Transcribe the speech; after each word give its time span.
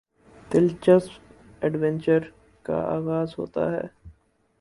دلچسپ 0.51 1.11
ایڈونچر 1.61 2.19
کا 2.65 2.77
آغاز 2.95 3.33
ہوتا 3.37 3.71
ہے 3.71 3.85